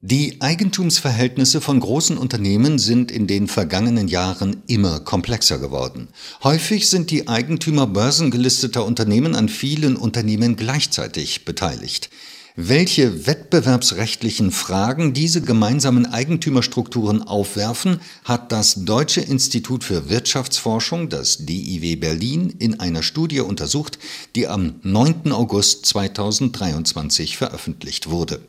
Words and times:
Die 0.00 0.40
Eigentumsverhältnisse 0.40 1.60
von 1.60 1.80
großen 1.80 2.18
Unternehmen 2.18 2.78
sind 2.78 3.10
in 3.10 3.26
den 3.26 3.48
vergangenen 3.48 4.06
Jahren 4.06 4.62
immer 4.68 5.00
komplexer 5.00 5.58
geworden. 5.58 6.06
Häufig 6.44 6.88
sind 6.88 7.10
die 7.10 7.26
Eigentümer 7.26 7.88
börsengelisteter 7.88 8.84
Unternehmen 8.84 9.34
an 9.34 9.48
vielen 9.48 9.96
Unternehmen 9.96 10.54
gleichzeitig 10.54 11.44
beteiligt. 11.44 12.10
Welche 12.54 13.26
wettbewerbsrechtlichen 13.26 14.52
Fragen 14.52 15.14
diese 15.14 15.40
gemeinsamen 15.40 16.06
Eigentümerstrukturen 16.06 17.24
aufwerfen, 17.24 18.00
hat 18.22 18.52
das 18.52 18.84
Deutsche 18.84 19.20
Institut 19.20 19.82
für 19.82 20.08
Wirtschaftsforschung, 20.08 21.08
das 21.08 21.38
DIW 21.38 21.96
Berlin, 21.96 22.54
in 22.60 22.78
einer 22.78 23.02
Studie 23.02 23.40
untersucht, 23.40 23.98
die 24.36 24.46
am 24.46 24.76
9. 24.84 25.32
August 25.32 25.86
2023 25.86 27.36
veröffentlicht 27.36 28.10
wurde. 28.10 28.40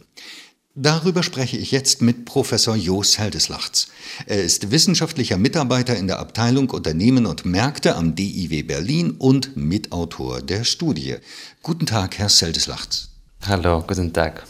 Darüber 0.81 1.23
spreche 1.23 1.57
ich 1.57 1.71
jetzt 1.71 2.01
mit 2.01 2.23
Professor 2.23 2.73
Jos 2.73 3.17
Heldeslachts. 3.17 3.89
Er 4.27 4.41
ist 4.41 4.71
wissenschaftlicher 4.71 5.35
Mitarbeiter 5.35 5.97
in 5.97 6.07
der 6.07 6.19
Abteilung 6.19 6.69
Unternehmen 6.69 7.25
und 7.25 7.43
Märkte 7.43 7.97
am 7.97 8.15
DIW 8.15 8.63
Berlin 8.63 9.11
und 9.11 9.57
Mitautor 9.57 10.41
der 10.41 10.63
Studie. 10.63 11.17
Guten 11.63 11.85
Tag, 11.85 12.17
Herr 12.17 12.29
Seldeslachts. 12.29 13.09
Hallo, 13.45 13.83
guten 13.85 14.13
Tag. 14.13 14.47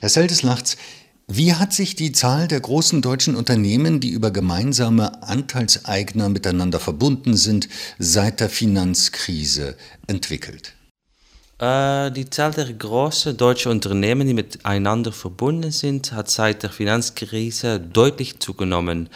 Herr 0.00 0.08
Seldeslachts, 0.08 0.78
wie 1.26 1.52
hat 1.52 1.74
sich 1.74 1.94
die 1.94 2.12
Zahl 2.12 2.48
der 2.48 2.60
großen 2.60 3.02
deutschen 3.02 3.36
Unternehmen, 3.36 4.00
die 4.00 4.12
über 4.12 4.30
gemeinsame 4.30 5.22
Anteilseigner 5.24 6.30
miteinander 6.30 6.80
verbunden 6.80 7.36
sind, 7.36 7.68
seit 7.98 8.40
der 8.40 8.48
Finanzkrise 8.48 9.76
entwickelt? 10.06 10.72
Äh, 11.58 12.10
die 12.10 12.28
Zahl 12.30 12.50
der 12.50 12.72
großen 12.72 13.36
deutschen 13.36 13.70
Unternehmen, 13.70 14.26
die 14.26 14.34
miteinander 14.34 15.12
verbunden 15.12 15.70
sind, 15.70 16.10
hat 16.10 16.28
seit 16.28 16.64
der 16.64 16.70
Finanzkrise 16.70 17.78
deutlich 17.78 18.40
zugenommen. 18.40 19.08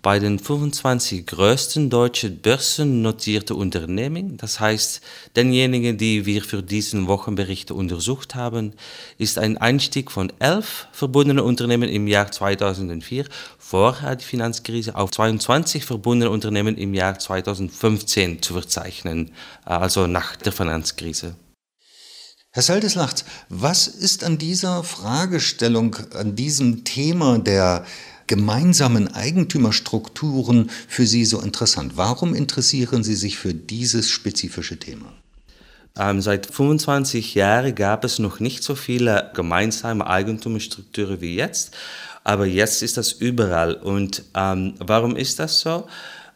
Bei 0.00 0.18
den 0.20 0.38
25 0.38 1.26
größten 1.26 1.90
deutschen 1.90 2.38
börsennotierten 2.38 3.56
Unternehmen, 3.56 4.36
das 4.36 4.60
heißt 4.60 5.02
denjenigen, 5.34 5.98
die 5.98 6.24
wir 6.24 6.42
für 6.42 6.62
diesen 6.62 7.08
Wochenbericht 7.08 7.72
untersucht 7.72 8.36
haben, 8.36 8.72
ist 9.18 9.36
ein 9.36 9.58
Einstieg 9.58 10.12
von 10.12 10.32
11 10.38 10.86
verbundenen 10.92 11.44
Unternehmen 11.44 11.88
im 11.90 12.06
Jahr 12.06 12.30
2004 12.30 13.26
vor 13.58 13.96
der 14.00 14.18
Finanzkrise 14.20 14.94
auf 14.94 15.10
22 15.10 15.84
verbundene 15.84 16.30
Unternehmen 16.30 16.78
im 16.78 16.94
Jahr 16.94 17.18
2015 17.18 18.42
zu 18.42 18.54
verzeichnen, 18.54 19.32
äh, 19.66 19.70
also 19.70 20.06
nach 20.06 20.36
der 20.36 20.52
Finanzkrise. 20.52 21.34
Herr 22.52 22.64
Seldeslacht, 22.64 23.24
was 23.48 23.86
ist 23.86 24.24
an 24.24 24.36
dieser 24.36 24.82
Fragestellung, 24.82 25.94
an 26.14 26.34
diesem 26.34 26.82
Thema 26.82 27.38
der 27.38 27.84
gemeinsamen 28.26 29.06
Eigentümerstrukturen 29.14 30.68
für 30.88 31.06
Sie 31.06 31.24
so 31.24 31.40
interessant? 31.40 31.92
Warum 31.94 32.34
interessieren 32.34 33.04
Sie 33.04 33.14
sich 33.14 33.38
für 33.38 33.54
dieses 33.54 34.10
spezifische 34.10 34.80
Thema? 34.80 35.12
Ähm, 35.96 36.20
seit 36.20 36.46
25 36.46 37.36
Jahren 37.36 37.72
gab 37.76 38.04
es 38.04 38.18
noch 38.18 38.40
nicht 38.40 38.64
so 38.64 38.74
viele 38.74 39.30
gemeinsame 39.32 40.04
Eigentumsstrukturen 40.08 41.20
wie 41.20 41.36
jetzt, 41.36 41.76
aber 42.24 42.46
jetzt 42.46 42.82
ist 42.82 42.96
das 42.96 43.12
überall. 43.12 43.74
Und 43.74 44.24
ähm, 44.34 44.74
warum 44.80 45.14
ist 45.14 45.38
das 45.38 45.60
so? 45.60 45.86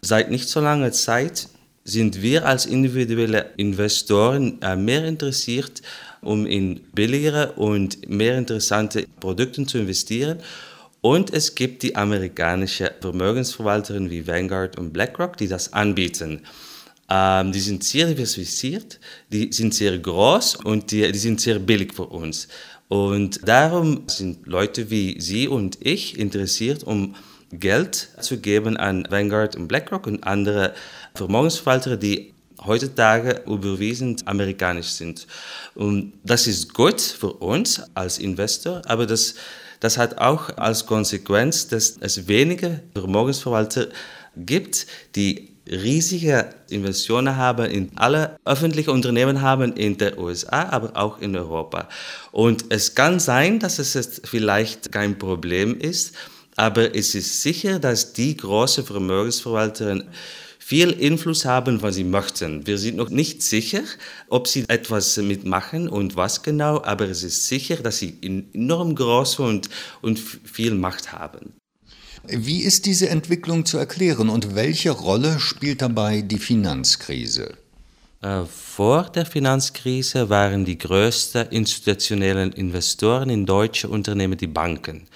Seit 0.01 0.31
nicht 0.31 0.49
so 0.49 0.61
langer 0.61 0.93
Zeit 0.93 1.49
sind 1.85 2.23
wir 2.23 2.47
als 2.47 2.65
individuelle 2.67 3.51
Investoren 3.59 4.61
äh, 4.63 4.75
mehr 4.75 5.05
interessiert, 5.05 5.83
um 6.23 6.47
in 6.47 6.81
billigere 6.95 7.53
und 7.53 8.09
mehr 8.09 8.39
interessante 8.39 9.07
Produkte 9.21 9.67
zu 9.67 9.79
investieren. 9.79 10.39
Und 11.03 11.35
es 11.35 11.55
gibt 11.55 11.83
die 11.83 11.95
amerikanische 11.95 12.93
Vermögensverwalterin 13.03 14.11
wie 14.11 14.27
Vanguard 14.27 14.79
und 14.79 14.93
BlackRock, 14.93 15.37
die 15.37 15.49
das 15.49 15.75
anbieten. 15.75 16.41
Ähm, 17.11 17.53
die 17.53 17.61
sind 17.61 17.85
sehr 17.85 18.07
diversifiziert, 18.07 18.99
die 19.31 19.53
sind 19.53 19.75
sehr 19.75 19.99
groß 19.99 20.57
und 20.57 20.91
die, 20.91 21.13
die 21.13 21.19
sind 21.19 21.43
sehr 21.43 21.59
billig 21.59 21.93
für 21.93 22.07
uns. 22.07 22.49
Und 22.89 23.47
darum 23.47 24.05
sind 24.07 24.47
Leute 24.47 24.91
wie 24.91 25.21
Sie 25.21 25.49
und 25.49 25.77
ich 25.81 26.19
interessiert, 26.19 26.85
um 26.85 27.15
Geld 27.59 28.09
zu 28.21 28.39
geben 28.39 28.77
an 28.77 29.07
Vanguard 29.11 29.57
und 29.57 29.69
BlackRock 29.69 30.07
und 30.07 30.25
andere 30.25 30.75
Vermögensverwalter, 31.15 31.97
die 31.97 32.35
heutzutage 32.65 33.43
überwiegend 33.47 34.27
amerikanisch 34.27 34.89
sind. 34.89 35.27
Und 35.75 36.15
das 36.25 36.47
ist 36.47 36.73
gut 36.75 37.01
für 37.01 37.33
uns 37.33 37.83
als 37.95 38.19
Investor, 38.19 38.83
aber 38.87 39.07
das, 39.07 39.35
das 39.81 39.99
hat 39.99 40.19
auch 40.19 40.57
als 40.57 40.87
Konsequenz, 40.87 41.69
dass 41.69 41.97
es 42.01 42.29
wenige 42.29 42.81
Vermögensverwalter 42.95 43.89
gibt, 44.37 44.87
die 45.15 45.55
riesige 45.67 46.51
Investitionen 46.69 47.37
haben 47.37 47.67
in 47.67 47.91
alle 47.97 48.37
öffentlichen 48.45 48.91
Unternehmen 48.91 49.41
haben 49.41 49.73
in 49.75 49.97
den 49.97 50.19
USA, 50.19 50.69
aber 50.69 50.91
auch 50.95 51.21
in 51.21 51.37
Europa. 51.37 51.89
Und 52.33 52.67
es 52.69 52.95
kann 52.95 53.19
sein, 53.19 53.61
dass 53.61 53.79
es 53.79 54.21
vielleicht 54.25 54.93
kein 54.93 55.19
Problem 55.19 55.79
ist, 55.79 56.15
aber 56.57 56.95
es 56.95 57.15
ist 57.15 57.43
sicher, 57.43 57.79
dass 57.79 58.13
die 58.13 58.37
großen 58.37 58.85
Vermögensverwalter 58.85 60.05
viel 60.59 60.97
Einfluss 60.99 61.45
haben, 61.45 61.83
was 61.83 61.97
sie 61.97 62.05
möchten. 62.05 62.67
Wir 62.67 62.79
sind 62.79 62.97
noch 62.97 63.11
nicht 63.11 63.43
sicher, 63.43 63.83
ob 64.29 64.49
sie 64.49 64.65
etwas 64.69 65.17
mitmachen 65.19 65.89
und 65.89 66.17
was 66.17 66.43
genau, 66.43 66.83
aber 66.83 67.07
es 67.09 67.23
ist 67.23 67.49
sicher, 67.49 67.77
dass 67.77 67.99
sie 67.99 68.17
enorm 68.23 68.95
groß 68.95 69.41
und, 69.41 69.69
und 70.01 70.19
viel 70.19 70.75
Macht 70.75 71.13
haben. 71.13 71.53
Wie 72.27 72.63
ist 72.63 72.87
diese 72.87 73.11
Entwicklung 73.11 73.67
zu 73.67 73.77
erklären 73.77 74.31
und 74.31 74.55
welche 74.55 74.93
Rolle 74.93 75.39
spielt 75.39 75.83
dabei 75.83 76.23
die 76.23 76.39
Finanzkrise? 76.39 77.59
Äh, 78.23 78.45
vor 78.47 79.11
der 79.15 79.27
Finanzkrise 79.27 80.31
waren 80.31 80.65
die 80.65 80.79
größten 80.79 81.49
institutionellen 81.49 82.53
Investoren 82.53 83.29
in 83.29 83.45
deutsche 83.45 83.89
Unternehmen 83.89 84.39
die 84.39 84.47
Banken. 84.47 85.07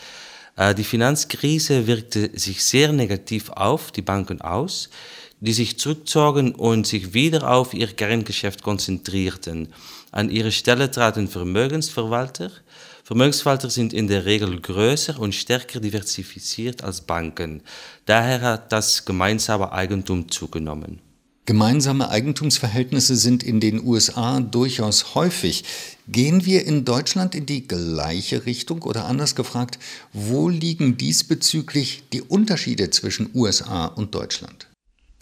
Äh, 0.58 0.74
die 0.74 0.84
Finanzkrise 0.84 1.86
wirkte 1.86 2.30
sich 2.38 2.62
sehr 2.64 2.92
negativ 2.92 3.48
auf 3.50 3.92
die 3.92 4.02
Banken 4.02 4.42
aus, 4.42 4.90
die 5.40 5.52
sich 5.52 5.78
zurückzogen 5.78 6.54
und 6.54 6.86
sich 6.86 7.14
wieder 7.14 7.48
auf 7.48 7.72
ihr 7.72 7.86
Kerngeschäft 7.86 8.62
konzentrierten. 8.62 9.68
An 10.10 10.30
ihre 10.30 10.50
Stelle 10.50 10.90
traten 10.90 11.28
Vermögensverwalter. 11.28 12.50
Vermögensverwalter 13.04 13.70
sind 13.70 13.92
in 13.92 14.08
der 14.08 14.24
Regel 14.24 14.60
größer 14.60 15.18
und 15.18 15.34
stärker 15.34 15.80
diversifiziert 15.80 16.82
als 16.82 17.00
Banken. 17.02 17.62
Daher 18.04 18.40
hat 18.40 18.72
das 18.72 19.04
gemeinsame 19.04 19.72
Eigentum 19.72 20.28
zugenommen. 20.28 21.07
Gemeinsame 21.48 22.10
Eigentumsverhältnisse 22.10 23.16
sind 23.16 23.42
in 23.42 23.58
den 23.58 23.82
USA 23.82 24.40
durchaus 24.40 25.14
häufig. 25.14 25.64
Gehen 26.06 26.44
wir 26.44 26.66
in 26.66 26.84
Deutschland 26.84 27.34
in 27.34 27.46
die 27.46 27.66
gleiche 27.66 28.44
Richtung 28.44 28.82
oder 28.82 29.06
anders 29.06 29.34
gefragt, 29.34 29.78
wo 30.12 30.50
liegen 30.50 30.98
diesbezüglich 30.98 32.02
die 32.12 32.20
Unterschiede 32.20 32.90
zwischen 32.90 33.30
USA 33.32 33.86
und 33.86 34.14
Deutschland? 34.14 34.67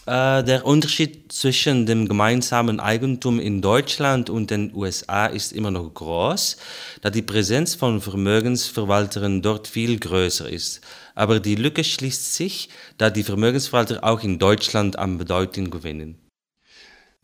Äh, 0.07 0.45
der 0.45 0.65
Unterschied 0.65 1.33
zwischen 1.33 1.85
dem 1.85 2.07
gemeinsamen 2.09 2.79
Eigentum 2.79 3.41
in 3.41 3.61
Deutschland 3.61 4.31
und 4.31 4.53
den 4.53 4.73
USA 4.73 5.27
ist 5.27 5.53
immer 5.53 5.73
noch 5.73 5.93
groß, 5.93 6.59
da 7.01 7.11
die 7.11 7.23
Präsenz 7.23 7.75
von 7.75 8.01
Vermögensverwaltern 8.01 9.43
dort 9.43 9.67
viel 9.67 9.99
größer 9.99 10.49
ist. 10.49 10.81
Aber 11.17 11.41
die 11.41 11.57
Lücke 11.57 11.83
schließt 11.83 12.35
sich, 12.35 12.69
da 12.99 13.11
die 13.11 13.25
Vermögensverwalter 13.25 14.05
auch 14.05 14.23
in 14.23 14.39
Deutschland 14.39 14.97
an 14.97 15.19
Bedeutung 15.19 15.71
gewinnen. 15.71 16.19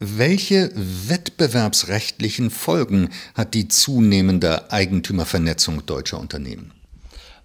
Welche 0.01 0.73
wettbewerbsrechtlichen 0.75 2.51
Folgen 2.51 3.11
hat 3.37 3.55
die 3.55 3.69
zunehmende 3.69 4.73
Eigentümervernetzung 4.73 5.87
deutscher 5.87 6.19
Unternehmen? 6.19 6.73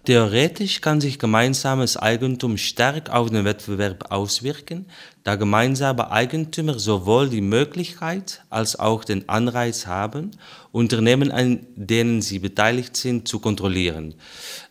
Theoretisch 0.08 0.80
kann 0.80 1.02
sich 1.02 1.18
gemeinsames 1.18 1.98
Eigentum 1.98 2.56
stark 2.56 3.10
auf 3.10 3.28
den 3.28 3.44
Wettbewerb 3.44 4.10
auswirken, 4.10 4.86
da 5.22 5.36
gemeinsame 5.36 6.10
Eigentümer 6.10 6.78
sowohl 6.78 7.28
die 7.28 7.42
Möglichkeit 7.42 8.42
als 8.48 8.78
auch 8.78 9.04
den 9.04 9.28
Anreiz 9.28 9.86
haben, 9.86 10.30
Unternehmen, 10.72 11.30
an 11.30 11.66
denen 11.76 12.22
sie 12.22 12.38
beteiligt 12.38 12.96
sind, 12.96 13.28
zu 13.28 13.38
kontrollieren. 13.38 14.14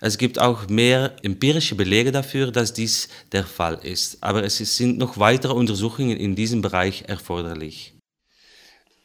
Es 0.01 0.17
gibt 0.17 0.41
auch 0.41 0.69
mehr 0.69 1.15
empirische 1.21 1.75
Belege 1.75 2.11
dafür, 2.11 2.49
dass 2.49 2.73
dies 2.73 3.07
der 3.31 3.45
Fall 3.45 3.77
ist, 3.83 4.17
aber 4.21 4.43
es 4.43 4.57
sind 4.57 4.97
noch 4.97 5.19
weitere 5.19 5.53
Untersuchungen 5.53 6.17
in 6.17 6.35
diesem 6.35 6.63
Bereich 6.63 7.03
erforderlich. 7.05 7.96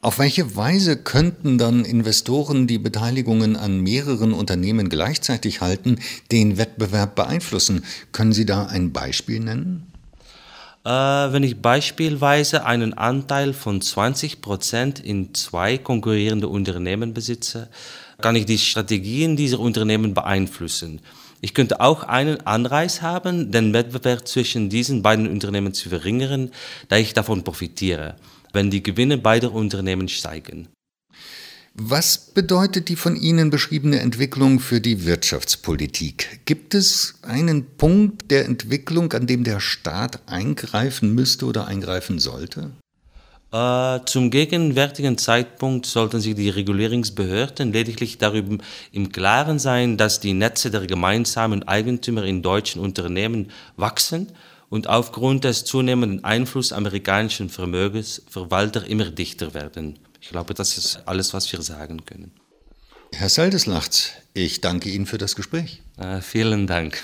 Auf 0.05 0.19
welche 0.19 0.57
Weise 0.57 0.97
könnten 0.97 1.59
dann 1.59 1.85
Investoren, 1.85 2.67
die 2.67 2.79
Beteiligungen 2.79 3.55
an 3.55 3.79
mehreren 3.79 4.33
Unternehmen 4.33 4.89
gleichzeitig 4.89 5.61
halten, 5.61 6.01
den 6.33 6.59
Wettbewerb 6.59 7.15
beeinflussen? 7.15 7.85
Können 8.11 8.33
Sie 8.33 8.45
da 8.45 8.67
ein 8.67 8.93
Beispiel 8.93 9.39
nennen? 9.39 9.87
Äh, 10.85 10.91
wenn 10.91 11.45
ich 11.45 11.63
beispielsweise 11.63 12.67
einen 12.67 12.95
Anteil 12.95 13.53
von 13.53 13.81
20 13.81 14.41
Prozent 14.41 14.99
in 14.99 15.35
zwei 15.35 15.79
konkurrierende 15.79 16.49
Unternehmen 16.49 17.15
besitze, 17.15 17.69
kann 18.21 18.35
ich 18.35 18.45
die 18.45 18.59
Strategien 18.59 19.37
dieser 19.37 19.61
Unternehmen 19.61 20.15
beeinflussen. 20.15 21.01
Ich 21.41 21.55
könnte 21.55 21.81
auch 21.81 22.03
einen 22.03 22.45
Anreiz 22.45 23.03
haben, 23.03 23.53
den 23.53 23.73
Wettbewerb 23.73 24.27
zwischen 24.27 24.69
diesen 24.69 25.03
beiden 25.03 25.29
Unternehmen 25.29 25.75
zu 25.75 25.91
verringern, 25.91 26.51
da 26.89 26.97
ich 26.97 27.15
davon 27.15 27.45
profitiere, 27.45 28.17
wenn 28.53 28.71
die 28.71 28.83
Gewinne 28.83 29.19
beider 29.19 29.53
Unternehmen 29.53 30.09
steigen. 30.09 30.69
Was 31.75 32.19
bedeutet 32.19 32.91
die 32.91 32.97
von 32.97 33.17
Ihnen 33.17 33.49
beschriebene 33.49 34.01
Entwicklung 34.01 34.61
für 34.61 34.83
die 34.83 35.07
Wirtschaftspolitik? 35.07 36.41
Gibt 36.45 36.75
es 36.75 37.15
einen 37.23 37.65
Punkt 37.79 38.31
der 38.31 38.45
Entwicklung, 38.45 39.11
an 39.15 39.27
dem 39.27 39.43
der 39.43 39.59
Staat 39.59 40.21
eingreifen 40.27 41.15
müsste 41.15 41.47
oder 41.47 41.67
eingreifen 41.67 42.19
sollte? 42.19 42.73
Äh, 43.53 44.01
zum 44.05 44.31
gegenwärtigen 44.31 45.17
Zeitpunkt 45.17 45.87
sollten 45.87 46.21
sich 46.21 46.35
die 46.35 46.51
Regulierungsbehörden 46.51 47.73
lediglich 47.73 48.19
darüber 48.19 48.59
im 48.93 49.11
Klaren 49.11 49.59
sein, 49.59 49.97
dass 49.97 50.21
die 50.21 50.35
Netze 50.35 50.71
der 50.71 50.87
gemeinsamen 50.87 51.67
Eigentümer 51.67 52.25
in 52.25 52.43
deutschen 52.43 52.83
Unternehmen 52.83 53.51
wachsen 53.77 54.29
und 54.73 54.89
aufgrund 54.89 55.45
des 55.45 55.67
zunehmenden 55.67 56.25
Einflusses 56.25 56.73
amerikanischen 56.73 57.51
Vermögensverwalter 57.51 58.87
immer 58.87 59.11
dichter 59.11 59.53
werden. 59.53 59.99
Ich 60.23 60.31
glaube, 60.31 60.55
das 60.55 60.79
ist 60.79 61.01
alles, 61.05 61.35
was 61.35 61.53
wir 61.53 61.61
sagen 61.61 62.07
können. 62.07 62.33
Herr 63.13 63.29
Saldeslacht, 63.29 64.23
ich 64.33 64.63
danke 64.63 64.89
Ihnen 64.89 65.05
für 65.05 65.19
das 65.19 65.37
Gespräch. 65.37 65.83
Äh, 65.99 66.23
vielen 66.23 66.67
Dank. 66.67 67.03